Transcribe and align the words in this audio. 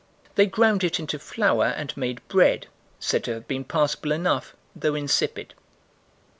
They 0.33 0.47
ground 0.47 0.83
it 0.83 0.99
into 0.99 1.19
flour 1.19 1.65
and 1.65 1.95
made 1.95 2.27
bread, 2.27 2.65
said 2.99 3.23
to 3.25 3.35
have 3.35 3.47
been 3.47 3.63
passable 3.63 4.11
enough, 4.13 4.55
though 4.75 4.95
insipid. 4.95 5.53